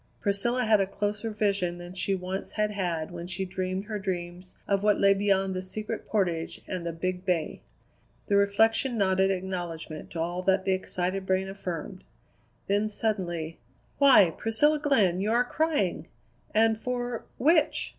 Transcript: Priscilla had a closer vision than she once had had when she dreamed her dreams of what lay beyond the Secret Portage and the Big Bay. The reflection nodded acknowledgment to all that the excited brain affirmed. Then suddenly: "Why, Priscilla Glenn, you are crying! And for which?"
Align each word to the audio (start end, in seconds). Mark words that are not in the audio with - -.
Priscilla 0.19 0.65
had 0.65 0.81
a 0.81 0.87
closer 0.87 1.29
vision 1.29 1.77
than 1.77 1.93
she 1.93 2.15
once 2.15 2.53
had 2.53 2.71
had 2.71 3.11
when 3.11 3.27
she 3.27 3.45
dreamed 3.45 3.85
her 3.85 3.99
dreams 3.99 4.55
of 4.67 4.81
what 4.81 4.99
lay 4.99 5.13
beyond 5.13 5.53
the 5.53 5.61
Secret 5.61 6.07
Portage 6.07 6.59
and 6.67 6.83
the 6.87 6.91
Big 6.91 7.23
Bay. 7.23 7.61
The 8.25 8.35
reflection 8.35 8.97
nodded 8.97 9.29
acknowledgment 9.29 10.09
to 10.13 10.19
all 10.19 10.41
that 10.41 10.65
the 10.65 10.71
excited 10.73 11.27
brain 11.27 11.47
affirmed. 11.47 12.03
Then 12.65 12.89
suddenly: 12.89 13.59
"Why, 13.99 14.31
Priscilla 14.35 14.79
Glenn, 14.79 15.21
you 15.21 15.31
are 15.33 15.45
crying! 15.45 16.07
And 16.51 16.79
for 16.79 17.25
which?" 17.37 17.89